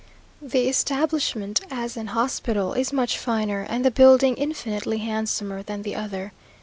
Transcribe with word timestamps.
The 0.41 0.67
establishment, 0.67 1.61
as 1.69 1.95
an 1.95 2.07
hospital, 2.07 2.73
is 2.73 2.91
much 2.91 3.19
finer, 3.19 3.61
and 3.69 3.85
the 3.85 3.91
building 3.91 4.33
infinitely 4.35 4.97
handsomer 4.97 5.61
than 5.61 5.83
the 5.83 5.93
other. 5.93 6.33